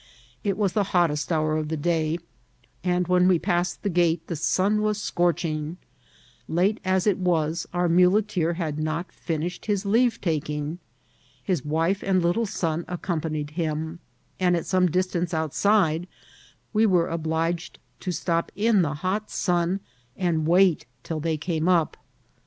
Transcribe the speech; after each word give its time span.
It 0.43 0.57
was 0.57 0.73
the 0.73 0.85
hottest 0.97 1.31
hour 1.31 1.55
o( 1.55 1.61
the 1.61 1.77
day, 1.77 2.17
and 2.83 3.07
when 3.07 3.27
we 3.27 3.37
passed 3.37 3.83
the 3.83 3.89
gate 3.91 4.25
the 4.25 4.35
sun 4.35 4.81
was 4.81 4.99
sc(»ch^ 4.99 5.45
ing. 5.45 5.77
Late 6.47 6.79
as 6.83 7.05
it 7.05 7.19
was, 7.19 7.67
bur 7.71 7.87
muleteer 7.87 8.53
had 8.55 8.79
not 8.79 9.11
finisfaed 9.11 9.65
his 9.67 9.83
kaye 9.85 10.09
taking. 10.19 10.79
His 11.43 11.63
wife 11.63 12.01
and 12.01 12.19
little 12.23 12.47
son 12.47 12.83
accompanied 12.87 13.51
him; 13.51 13.99
and 14.39 14.55
at 14.57 14.65
some 14.65 14.89
distance 14.89 15.35
outside 15.35 16.07
we 16.73 16.87
were 16.87 17.07
obliged 17.07 17.77
to 17.99 18.11
stop 18.11 18.51
in 18.55 18.81
the 18.81 18.95
hot 19.05 19.29
sun 19.29 19.81
and 20.17 20.47
wait 20.47 20.87
till 21.03 21.19
they 21.19 21.37
came 21.37 21.65
\xp. 21.65 21.93